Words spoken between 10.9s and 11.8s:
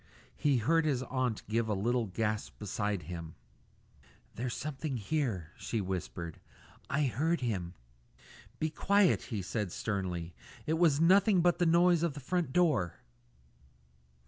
nothing but the